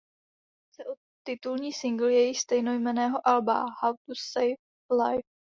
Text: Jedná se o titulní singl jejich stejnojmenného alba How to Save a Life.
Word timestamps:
Jedná 0.01 0.73
se 0.75 0.93
o 0.93 1.03
titulní 1.23 1.73
singl 1.73 2.07
jejich 2.09 2.39
stejnojmenného 2.39 3.27
alba 3.27 3.65
How 3.81 3.93
to 3.93 4.13
Save 4.15 4.55
a 4.91 4.95
Life. 4.95 5.27